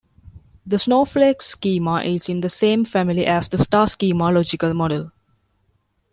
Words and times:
The 0.65 0.79
snowflake 0.79 1.43
schema 1.43 2.01
is 2.01 2.27
in 2.27 2.41
the 2.41 2.49
same 2.49 2.85
family 2.85 3.27
as 3.27 3.49
the 3.49 3.59
star 3.59 3.85
schema 3.85 4.31
logical 4.31 4.73
model. 4.73 5.11